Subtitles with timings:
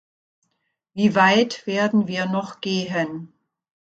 [0.95, 3.33] Wie weit werden wir noch gehen?